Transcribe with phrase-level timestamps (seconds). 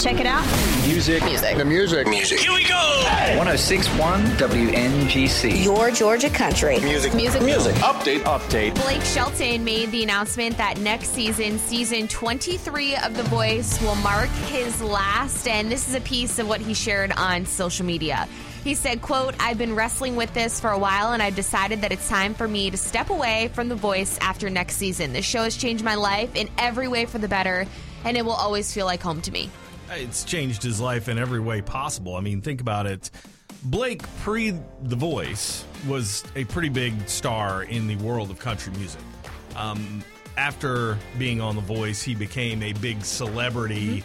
[0.00, 0.46] Check it out.
[0.86, 1.22] Music.
[1.24, 1.58] Music.
[1.58, 2.06] The music.
[2.08, 2.40] Music.
[2.40, 2.74] Here we go.
[3.36, 5.62] 1061 WNGC.
[5.62, 6.80] Your Georgia country.
[6.80, 7.12] Music.
[7.12, 7.42] Music.
[7.42, 7.74] Music.
[7.76, 8.20] Update.
[8.20, 8.74] Update.
[8.82, 14.30] Blake Shelton made the announcement that next season, season 23 of The Voice, will mark
[14.48, 15.46] his last.
[15.46, 18.26] And this is a piece of what he shared on social media.
[18.64, 21.92] He said, quote, I've been wrestling with this for a while and I've decided that
[21.92, 25.12] it's time for me to step away from The Voice after next season.
[25.12, 27.66] The show has changed my life in every way for the better
[28.04, 29.50] and it will always feel like home to me.
[29.92, 32.14] It's changed his life in every way possible.
[32.14, 33.10] I mean, think about it.
[33.64, 39.00] Blake, pre The Voice, was a pretty big star in the world of country music.
[39.56, 40.02] Um,
[40.38, 44.04] after being on The Voice, he became a big celebrity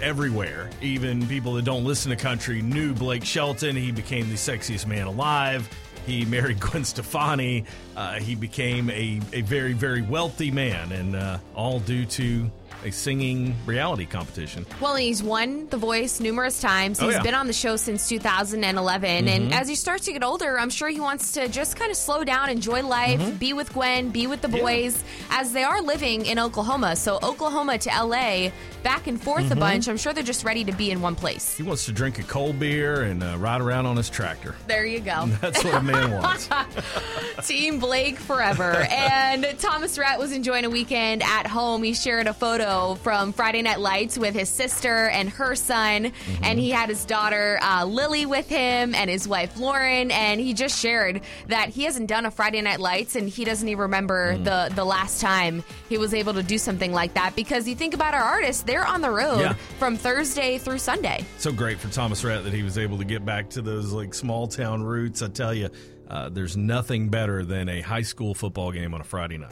[0.00, 0.70] everywhere.
[0.80, 3.76] Even people that don't listen to country knew Blake Shelton.
[3.76, 5.68] He became the sexiest man alive.
[6.06, 7.64] He married Gwen Stefani.
[7.94, 12.50] Uh, he became a, a very, very wealthy man, and uh, all due to
[12.86, 14.64] a singing reality competition.
[14.80, 17.02] Well, he's won The Voice numerous times.
[17.02, 17.22] Oh, He's yeah.
[17.22, 19.28] been on the show since 2011.
[19.28, 19.52] And mm-hmm.
[19.52, 22.22] as he starts to get older, I'm sure he wants to just kind of slow
[22.22, 23.36] down, enjoy life, mm-hmm.
[23.38, 24.60] be with Gwen, be with the Yeah.
[24.62, 26.94] boys, as they are living in Oklahoma.
[26.94, 28.50] So, Oklahoma to LA,
[28.86, 29.88] back and forth a bunch.
[29.88, 31.56] I'm sure they're just ready to be in one place.
[31.56, 34.54] He wants to drink a cold beer and uh, ride around on his tractor.
[34.68, 35.26] There you go.
[35.40, 36.48] That's what a man wants.
[37.48, 38.86] Team Blake forever.
[38.88, 41.82] and Thomas Rhett was enjoying a weekend at home.
[41.82, 46.12] He shared a photo from Friday Night Lights with his sister and her son.
[46.44, 50.12] And he had his daughter uh, Lily with him and his wife Lauren.
[50.12, 53.68] And he just shared that he hasn't done a Friday Night Lights and he doesn't
[53.68, 57.34] even remember the, the last time he was able to do something like that.
[57.34, 59.52] Because you think about our artists, they're on the road Yeah.
[59.78, 61.24] from Thursday through Sunday.
[61.38, 64.12] so great for Thomas Rhett that he was able to get back to those like
[64.14, 65.22] small town roots.
[65.22, 65.68] I tell you,
[66.08, 69.50] uh, there's nothing better than a high school football game on a Friday night.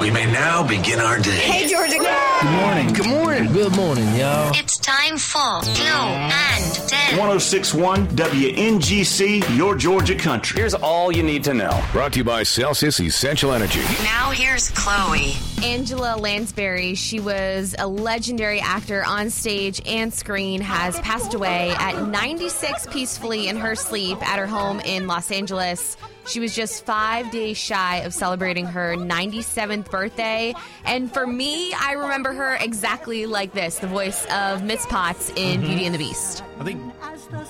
[0.00, 1.30] We may now begin our day.
[1.30, 1.96] Hey, Georgia.
[1.98, 2.92] Good morning.
[2.92, 3.52] Good morning.
[3.52, 4.52] Good morning, y'all.
[4.54, 7.18] It's time for Glow and Tell.
[7.18, 10.60] 1061 WNGC, your Georgia country.
[10.60, 11.82] Here's all you need to know.
[11.92, 13.80] Brought to you by Celsius Essential Energy.
[14.02, 15.34] Now here's Chloe.
[15.64, 22.06] Angela Lansbury, she was a legendary actor on stage and screen, has passed away at
[22.08, 25.55] 96 peacefully in her sleep at her home in Los Angeles.
[26.26, 30.54] She was just five days shy of celebrating her 97th birthday.
[30.84, 35.60] And for me, I remember her exactly like this the voice of Miss Potts in
[35.60, 35.66] mm-hmm.
[35.66, 36.42] Beauty and the Beast.
[36.58, 36.82] I think.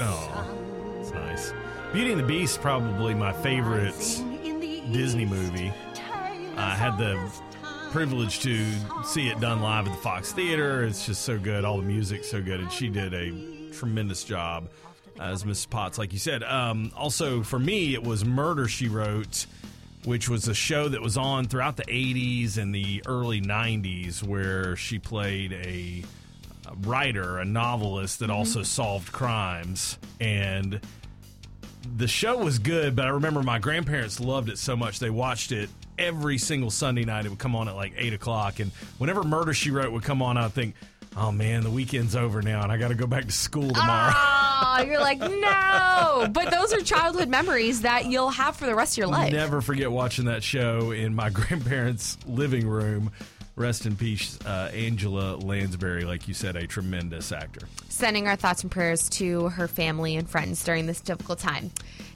[0.01, 0.55] Oh,
[1.01, 1.53] it's nice.
[1.93, 3.95] Beauty and the Beast, probably my favorite
[4.93, 5.73] Disney movie.
[6.57, 7.19] I had the
[7.91, 8.67] privilege to
[9.05, 10.85] see it done live at the Fox Theater.
[10.85, 11.65] It's just so good.
[11.65, 14.69] All the music's so good, and she did a tremendous job
[15.21, 16.43] as Miss Potts, like you said.
[16.43, 19.47] Um, also, for me, it was Murder She Wrote,
[20.05, 24.77] which was a show that was on throughout the '80s and the early '90s, where
[24.77, 26.05] she played a
[26.83, 29.99] writer, a novelist that also solved crimes.
[30.21, 30.81] And
[31.97, 35.53] the show was good, but I remember my grandparents loved it so much they watched
[35.53, 37.27] it every single Sunday night.
[37.27, 40.23] It would come on at like eight o'clock, and whenever Murder She Wrote would come
[40.23, 40.75] on, I'd think,
[41.17, 44.36] "Oh man, the weekend's over now, and I got to go back to school tomorrow."
[44.87, 46.29] You're like, no.
[46.33, 49.33] But those are childhood memories that you'll have for the rest of your life.
[49.33, 53.11] Never forget watching that show in my grandparents' living room.
[53.57, 56.05] Rest in peace, uh, Angela Lansbury.
[56.05, 57.67] Like you said, a tremendous actor.
[57.89, 61.71] sending our thoughts and prayers to her family and friends during this difficult time.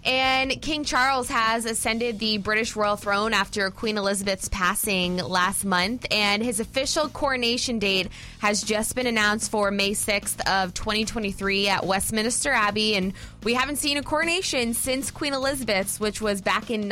[0.05, 6.07] And King Charles has ascended the British royal throne after Queen Elizabeth's passing last month,
[6.11, 8.09] and his official coronation date
[8.41, 12.97] has just been announced for May 6th of 2023 at Westminster Abbey.
[12.97, 16.87] And we haven't seen a coronation since Queen Elizabeth's, which was back in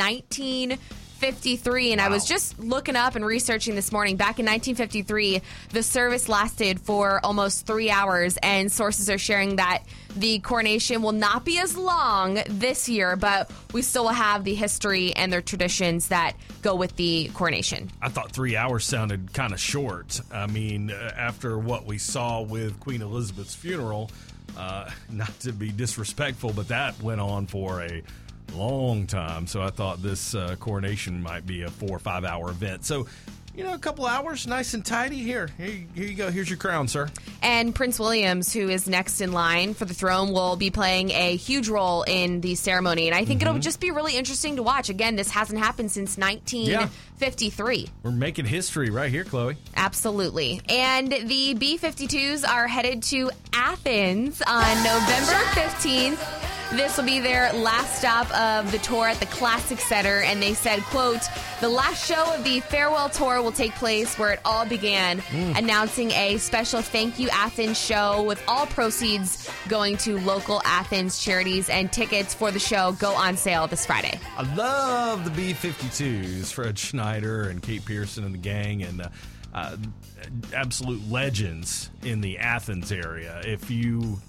[1.19, 1.91] 53.
[1.91, 4.15] And I was just looking up and researching this morning.
[4.15, 9.83] Back in 1953, the service lasted for almost three hours, and sources are sharing that
[10.15, 14.55] the coronation will not be as long this year, but we still will have the
[14.55, 17.91] history and their traditions that go with the coronation.
[18.01, 20.19] I thought three hours sounded kind of short.
[20.31, 24.09] I mean, uh, after what we saw with Queen Elizabeth's funeral,
[24.57, 28.01] uh, not to be disrespectful, but that went on for a
[28.55, 29.47] long time.
[29.47, 32.85] So I thought this uh, coronation might be a four or five hour event.
[32.85, 33.07] So,
[33.55, 35.17] you know, a couple hours, nice and tidy.
[35.17, 36.31] Here, here, here you go.
[36.31, 37.09] Here's your crown, sir.
[37.41, 41.35] And Prince Williams, who is next in line for the throne, will be playing a
[41.35, 43.07] huge role in the ceremony.
[43.07, 44.89] And I think it'll just be really interesting to watch.
[44.89, 47.89] Again, this hasn't happened since 1953.
[48.03, 49.57] We're making history right here, Chloe.
[49.75, 50.61] Absolutely.
[50.69, 56.58] And the B 52s are headed to Athens on November 15th.
[56.71, 60.21] This will be their last stop of the tour at the Classic Center.
[60.21, 61.27] And they said, quote,
[61.61, 65.23] the last show of the farewell tour will take place where it all began,
[65.55, 71.69] announcing a special thank you Athens show with all proceeds going to local Athens charities.
[71.69, 74.19] And tickets for the show go on sale this Friday.
[74.37, 79.09] I love the B 52s, Fred Schneider and Kate Pierson and the gang, and uh,
[79.55, 79.75] uh,
[80.53, 83.41] absolute legends in the Athens area.
[83.43, 84.19] If you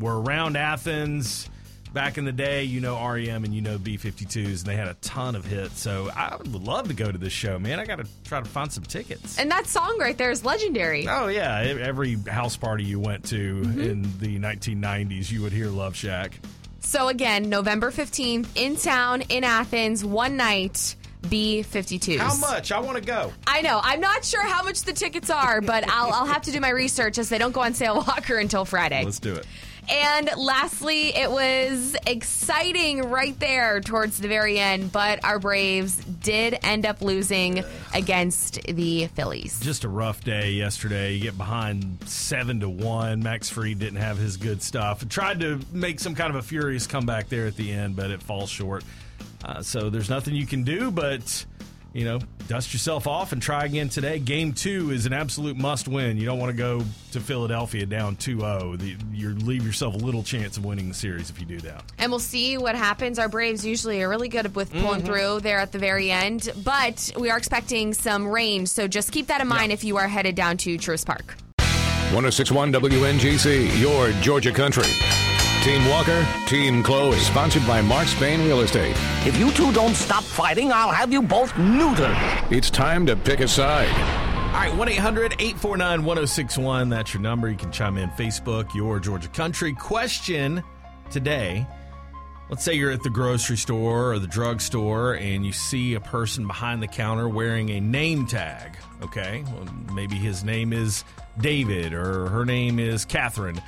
[0.00, 1.50] were around Athens
[1.92, 4.88] back in the day, you know REM and you know B 52s, and they had
[4.88, 5.80] a ton of hits.
[5.80, 7.78] So I would love to go to this show, man.
[7.78, 9.38] I got to try to find some tickets.
[9.38, 11.06] And that song right there is legendary.
[11.08, 13.80] Oh yeah, every house party you went to Mm-hmm.
[13.80, 16.38] in the 1990s, you would hear Love Shack.
[16.80, 22.18] So again, November 15th in town in Athens, one night, B52s.
[22.18, 22.72] How much?
[22.72, 23.32] I want to go.
[23.46, 23.80] I know.
[23.82, 26.70] I'm not sure how much the tickets are, but I'll, I'll have to do my
[26.70, 29.04] research as they don't go on sale Walker until Friday.
[29.04, 29.46] Let's do it.
[29.88, 36.58] And lastly, it was exciting right there towards the very end, but our Braves did
[36.62, 39.60] end up losing against the Phillies.
[39.60, 41.14] Just a rough day yesterday.
[41.14, 43.22] You get behind seven to one.
[43.22, 45.06] Max Fried didn't have his good stuff.
[45.08, 48.22] Tried to make some kind of a furious comeback there at the end, but it
[48.22, 48.84] falls short.
[49.44, 51.44] Uh, so there's nothing you can do but
[51.92, 52.18] you know
[52.48, 54.18] dust yourself off and try again today.
[54.18, 56.16] Game two is an absolute must win.
[56.16, 59.14] You don't want to go to Philadelphia down 2-0.
[59.14, 61.84] You leave yourself a little chance of winning the series if you do that.
[61.98, 63.18] And we'll see what happens.
[63.18, 65.06] Our Braves usually are really good with pulling mm-hmm.
[65.06, 69.28] through there at the very end, but we are expecting some rain, so just keep
[69.28, 71.36] that in mind if you are headed down to Truist Park.
[72.12, 74.84] 1061 WNGC, your Georgia country.
[75.62, 78.96] Team Walker, Team Chloe, sponsored by Mark Spain Real Estate.
[79.24, 82.16] If you two don't stop fighting, I'll have you both neutered.
[82.50, 83.88] It's time to pick a side.
[84.48, 86.88] All right, 1 800 849 1061.
[86.88, 87.48] That's your number.
[87.48, 89.72] You can chime in Facebook, your Georgia country.
[89.72, 90.64] Question
[91.12, 91.64] today
[92.52, 96.46] let's say you're at the grocery store or the drugstore and you see a person
[96.46, 98.76] behind the counter wearing a name tag.
[99.00, 101.02] Okay, well, maybe his name is
[101.38, 103.62] David or her name is Catherine.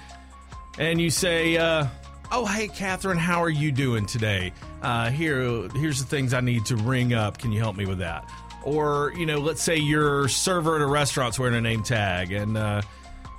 [0.78, 1.86] And you say, uh,
[2.32, 4.52] Oh, hey, Catherine, how are you doing today?
[4.82, 7.38] Uh, here, here's the things I need to ring up.
[7.38, 8.28] Can you help me with that?
[8.64, 12.56] Or, you know, let's say your server at a restaurant's wearing a name tag and,
[12.56, 12.82] uh,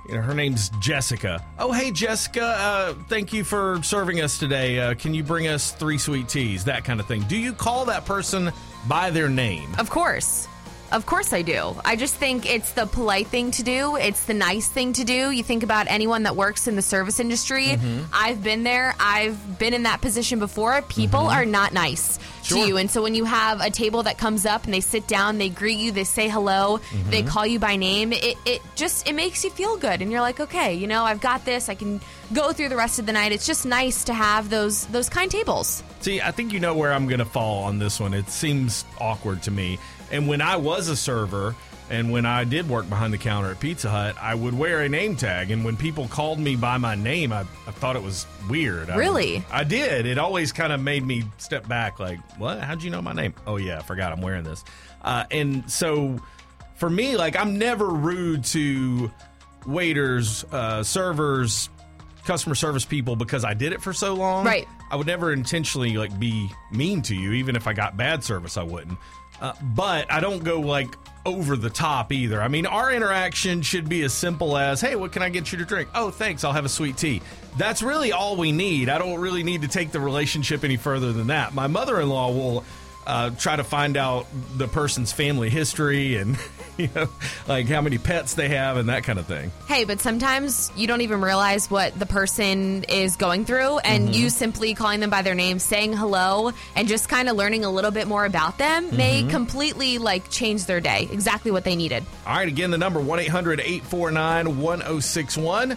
[0.08, 1.44] you know, her name's Jessica.
[1.58, 4.78] Oh, hey, Jessica, uh, thank you for serving us today.
[4.78, 6.64] Uh, can you bring us three sweet teas?
[6.64, 7.22] That kind of thing.
[7.22, 8.52] Do you call that person
[8.88, 9.68] by their name?
[9.78, 10.46] Of course.
[10.92, 11.74] Of course I do.
[11.84, 13.96] I just think it's the polite thing to do.
[13.96, 15.30] It's the nice thing to do.
[15.30, 17.66] You think about anyone that works in the service industry.
[17.66, 18.04] Mm-hmm.
[18.12, 18.94] I've been there.
[19.00, 20.82] I've been in that position before.
[20.82, 22.35] People are not nice Mm-hmm.
[22.46, 22.62] Sure.
[22.62, 22.76] to you.
[22.76, 25.48] And so when you have a table that comes up and they sit down, they
[25.48, 26.78] greet you, they say hello,
[27.10, 27.28] they Mm-hmm.
[27.28, 30.00] call you by name, it, it just it makes you feel good.
[30.02, 31.68] And you're like, okay, you know, I've got this.
[31.68, 32.00] I can
[32.32, 33.32] go through the rest of the night.
[33.32, 35.82] It's just nice to have those those kind tables.
[36.00, 38.14] See, I think you know where I'm going to fall on this one.
[38.14, 39.78] It seems awkward to me.
[40.12, 41.56] And when I was a server
[41.90, 44.88] and when I did work behind the counter at Pizza Hut, I would wear a
[44.88, 45.50] name tag.
[45.50, 48.90] And when people called me by my name, I, I thought it was weird.
[48.90, 49.44] I- Really?
[49.50, 50.06] I, did.
[50.06, 52.60] It always kind of made me step back like, what?
[52.60, 53.34] How'd you know my name?
[53.46, 54.64] Oh, yeah, I forgot I'm wearing this.
[55.02, 56.18] Uh, and so
[56.76, 59.10] for me, like, I'm never rude to
[59.66, 61.68] waiters, uh, servers,
[62.24, 64.44] customer service people because I did it for so long.
[64.44, 64.66] Right.
[64.90, 68.56] I would never intentionally like be mean to you, even if I got bad service.
[68.56, 68.98] I wouldn't.
[69.40, 72.40] Uh, but I don't go like over the top either.
[72.40, 75.58] I mean, our interaction should be as simple as, "Hey, what can I get you
[75.58, 76.44] to drink?" "Oh, thanks.
[76.44, 77.20] I'll have a sweet tea."
[77.56, 78.88] That's really all we need.
[78.88, 81.54] I don't really need to take the relationship any further than that.
[81.54, 82.64] My mother-in-law will
[83.06, 84.26] uh, try to find out
[84.56, 86.36] the person's family history and
[86.78, 87.08] you know,
[87.48, 89.50] like how many pets they have and that kind of thing.
[89.66, 94.30] Hey, but sometimes you don't even realize what the person is going through, and you
[94.30, 97.90] simply calling them by their name, saying hello, and just kind of learning a little
[97.90, 101.08] bit more about them may completely like change their day.
[101.10, 102.04] Exactly what they needed.
[102.26, 105.76] All right, again, the number 1 800 849 1061.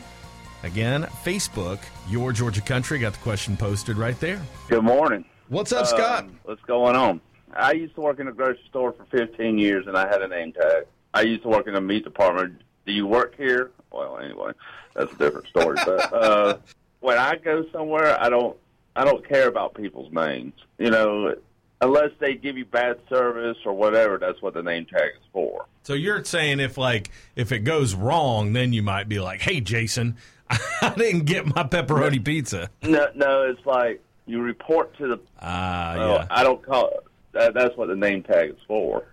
[0.64, 1.80] Again, Facebook,
[2.10, 3.00] Your Georgia Country.
[3.00, 4.42] Got the question posted right there.
[4.68, 5.24] Good morning.
[5.48, 6.26] What's up, Scott?
[6.26, 7.22] Um, what's going on?
[7.56, 10.28] I used to work in a grocery store for 15 years, and I had a
[10.28, 10.86] name tag.
[11.14, 12.62] I used to work in a meat department.
[12.86, 13.72] Do you work here?
[13.92, 14.52] Well, anyway,
[14.94, 15.78] that's a different story.
[15.86, 16.58] but uh,
[17.00, 18.56] when I go somewhere, I don't,
[18.96, 20.54] I don't care about people's names.
[20.78, 21.36] You know,
[21.82, 24.18] unless they give you bad service or whatever.
[24.18, 25.66] That's what the name tag is for.
[25.84, 29.62] So you're saying if like if it goes wrong, then you might be like, "Hey,
[29.62, 30.18] Jason,
[30.50, 35.20] I didn't get my pepperoni pizza." No, no, it's like you report to the.
[35.42, 36.28] Ah, oh, yeah.
[36.30, 36.92] I don't call.
[37.34, 39.04] That, that's what the name tag is for.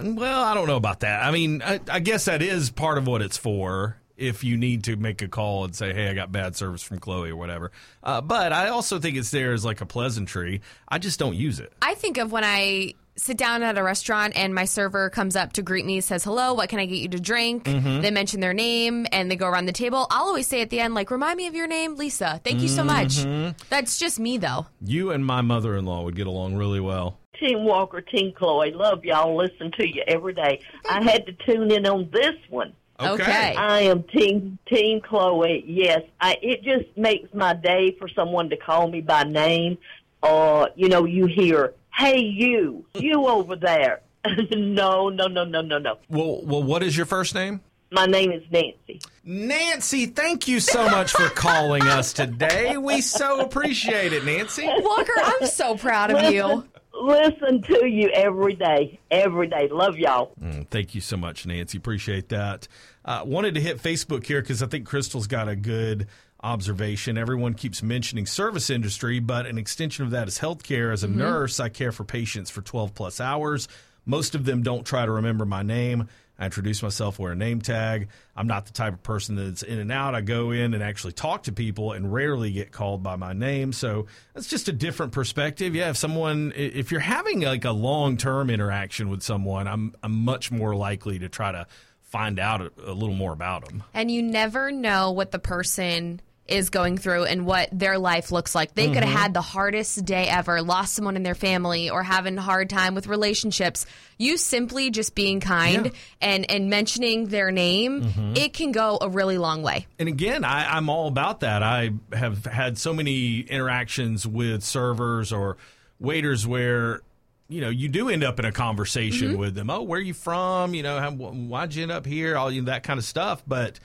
[0.00, 1.24] Well, I don't know about that.
[1.24, 3.96] I mean, I, I guess that is part of what it's for.
[4.16, 7.00] If you need to make a call and say, "Hey, I got bad service from
[7.00, 7.72] Chloe" or whatever,
[8.04, 10.60] uh, but I also think it's there as like a pleasantry.
[10.88, 11.72] I just don't use it.
[11.82, 15.52] I think of when I sit down at a restaurant and my server comes up
[15.54, 17.64] to greet me, says, Hello, what can I get you to drink?
[17.64, 20.06] They mention their name and they go around the table.
[20.10, 22.40] I'll always say at the end, like, remind me of your name, Lisa.
[22.44, 23.24] Thank you so much.
[23.68, 24.66] That's just me, though.
[24.80, 27.18] You and my mother-in-law would get along really well.
[27.38, 28.72] Team Walker, Team Chloe.
[28.72, 29.36] Love y'all.
[29.36, 30.60] Listen to you every day.
[30.88, 32.72] I had to tune in on this one.
[33.00, 33.54] Okay.
[33.56, 35.64] I am Team Team Chloe.
[35.66, 39.78] Yes, I, it just makes my day for someone to call me by name.
[40.22, 44.00] Or you know, you hear, "Hey, you, you over there."
[44.52, 45.98] no, no, no, no, no, no.
[46.08, 47.60] Well, well, what is your first name?
[47.90, 49.00] My name is Nancy.
[49.24, 52.76] Nancy, thank you so much for calling us today.
[52.76, 54.66] We so appreciate it, Nancy.
[54.66, 56.68] Walker, I'm so proud of you.
[57.04, 59.68] Listen to you every day, every day.
[59.70, 60.32] Love y'all.
[60.42, 61.76] Mm, thank you so much, Nancy.
[61.76, 62.66] Appreciate that.
[63.04, 66.06] Uh, wanted to hit Facebook here because I think Crystal's got a good
[66.42, 67.18] observation.
[67.18, 70.94] Everyone keeps mentioning service industry, but an extension of that is healthcare.
[70.94, 73.68] As a nurse, I care for patients for 12 plus hours.
[74.06, 76.08] Most of them don't try to remember my name.
[76.38, 78.08] I introduce myself, wear a name tag.
[78.36, 80.14] I'm not the type of person that's in and out.
[80.16, 83.72] I go in and actually talk to people and rarely get called by my name.
[83.72, 85.76] So that's just a different perspective.
[85.76, 90.12] Yeah, if someone, if you're having like a long term interaction with someone, I'm, I'm
[90.12, 91.66] much more likely to try to
[92.02, 93.84] find out a, a little more about them.
[93.92, 98.54] And you never know what the person is going through and what their life looks
[98.54, 98.74] like.
[98.74, 99.16] They could have mm-hmm.
[99.16, 102.94] had the hardest day ever, lost someone in their family, or having a hard time
[102.94, 103.86] with relationships.
[104.18, 105.92] You simply just being kind Yeah.
[106.20, 108.32] and and mentioning their name, mm-hmm.
[108.36, 109.86] it can go a really long way.
[109.98, 111.62] And again, I, I'm all about that.
[111.62, 115.56] I have had so many interactions with servers or
[115.98, 117.00] waiters where
[117.48, 119.38] you know you do end up in a conversation mm-hmm.
[119.38, 119.70] with them.
[119.70, 120.74] Oh, where are you from?
[120.74, 122.36] You know, how, why'd you end up here?
[122.36, 123.42] All you know, that kind of stuff.
[123.46, 123.80] But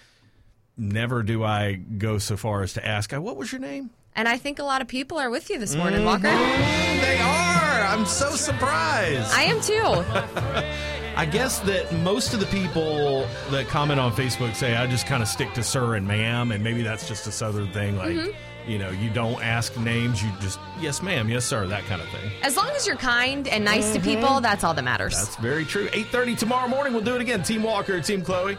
[0.79, 4.37] never do I go so far as to ask, "What was your name?" And I
[4.37, 6.23] think a lot of people are with you this morning, Walker.
[6.23, 7.81] They are.
[7.85, 9.31] I'm so surprised.
[9.33, 10.65] I am too.
[11.15, 15.21] I guess that most of the people that comment on Facebook say I just kind
[15.21, 17.97] of stick to sir and ma'am, and maybe that's just a southern thing.
[17.97, 18.71] Like, Mm-hmm.
[18.71, 22.07] you know, you don't ask names, you just yes ma'am, yes sir, that kind of
[22.09, 22.31] thing.
[22.41, 25.13] As long as you're kind and nice to people, that's all that matters.
[25.17, 25.89] That's very true.
[25.93, 26.93] Eight thirty tomorrow morning.
[26.93, 27.43] We'll do it again.
[27.43, 28.57] Team Walker, Team Chloe.